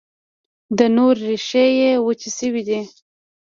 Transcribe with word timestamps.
د 0.77 0.79
نور، 0.95 1.15
ریښې 1.27 1.65
یې 1.79 1.91
وچي 2.05 2.29
شوي 2.37 2.61
دي 2.67 2.79